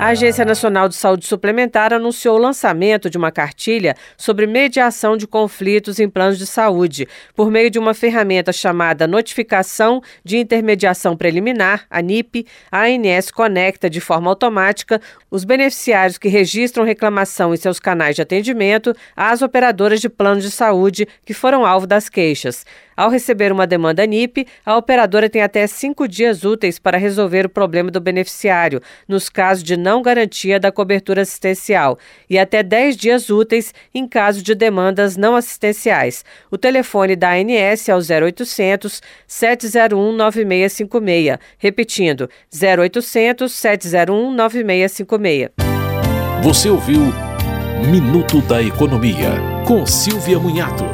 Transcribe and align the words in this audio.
A 0.00 0.06
Agência 0.06 0.46
Nacional 0.46 0.88
de 0.88 0.94
Saúde 0.94 1.26
Suplementar 1.26 1.92
anunciou 1.92 2.38
o 2.38 2.40
lançamento 2.40 3.10
de 3.10 3.18
uma 3.18 3.30
cartilha 3.30 3.94
sobre 4.16 4.46
mediação 4.46 5.14
de 5.14 5.26
conflitos 5.26 6.00
em 6.00 6.08
planos 6.08 6.38
de 6.38 6.46
saúde, 6.46 7.06
por 7.34 7.50
meio 7.50 7.68
de 7.68 7.78
uma 7.78 7.92
ferramenta 7.92 8.50
chamada 8.50 9.06
Notificação 9.06 10.00
de 10.24 10.38
Intermediação 10.38 11.18
Preliminar, 11.18 11.84
a 11.90 12.00
NIP. 12.00 12.46
A 12.72 12.84
ANS 12.84 13.30
conecta 13.30 13.90
de 13.90 14.00
forma 14.00 14.30
automática 14.30 15.02
os 15.30 15.44
beneficiários 15.44 16.16
que 16.16 16.28
registram 16.28 16.82
reclamação 16.82 17.52
em 17.52 17.58
seus 17.58 17.78
canais 17.78 18.16
de 18.16 18.22
atendimento 18.22 18.96
às 19.14 19.42
operadoras 19.42 20.00
de 20.00 20.08
planos 20.08 20.44
de 20.44 20.50
saúde 20.50 21.06
que 21.26 21.34
foram 21.34 21.66
alvo 21.66 21.86
das 21.86 22.08
queixas. 22.08 22.64
Ao 23.00 23.08
receber 23.08 23.50
uma 23.50 23.66
demanda 23.66 24.04
NIP, 24.04 24.46
a 24.62 24.76
operadora 24.76 25.26
tem 25.26 25.40
até 25.40 25.66
cinco 25.66 26.06
dias 26.06 26.44
úteis 26.44 26.78
para 26.78 26.98
resolver 26.98 27.46
o 27.46 27.48
problema 27.48 27.90
do 27.90 27.98
beneficiário, 27.98 28.82
nos 29.08 29.30
casos 29.30 29.64
de 29.64 29.74
não 29.74 29.89
garantia 30.00 30.60
da 30.60 30.70
cobertura 30.70 31.22
assistencial, 31.22 31.98
e 32.28 32.38
até 32.38 32.62
10 32.62 32.96
dias 32.96 33.30
úteis 33.30 33.74
em 33.94 34.06
caso 34.06 34.42
de 34.42 34.54
demandas 34.54 35.16
não 35.16 35.34
assistenciais. 35.34 36.24
O 36.50 36.56
telefone 36.56 37.16
da 37.16 37.32
ANS 37.32 37.88
é 37.88 37.94
o 37.94 37.98
0800 37.98 39.02
701 39.26 40.12
9656. 40.12 41.38
Repetindo, 41.58 42.30
0800 42.54 43.52
701 43.52 44.30
9656. 44.32 45.50
Você 46.42 46.70
ouviu 46.70 47.12
Minuto 47.90 48.42
da 48.42 48.62
Economia, 48.62 49.30
com 49.66 49.86
Silvia 49.86 50.38
Munhato. 50.38 50.84